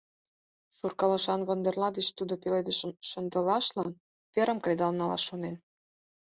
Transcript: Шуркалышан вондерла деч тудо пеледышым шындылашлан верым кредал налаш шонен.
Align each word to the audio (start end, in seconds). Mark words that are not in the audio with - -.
Шуркалышан 0.77 1.41
вондерла 1.47 1.89
деч 1.97 2.07
тудо 2.17 2.33
пеледышым 2.41 2.91
шындылашлан 3.09 3.89
верым 4.33 4.57
кредал 4.63 4.91
налаш 4.99 5.23
шонен. 5.29 5.55